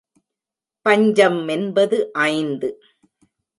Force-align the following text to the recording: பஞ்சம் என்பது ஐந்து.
பஞ்சம் 0.85 1.47
என்பது 1.47 2.11
ஐந்து. 2.27 2.69